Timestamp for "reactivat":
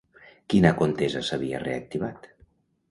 1.67-2.29